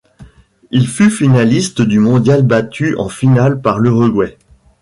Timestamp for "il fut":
0.71-1.11